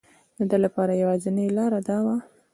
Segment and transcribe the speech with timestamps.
[0.49, 2.15] ده لپاره یوازینی لاره دا وه.